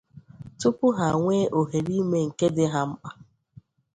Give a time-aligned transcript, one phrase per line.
[0.59, 3.09] tupu ha nwee ohere ime ihe nke dị ha mkpa.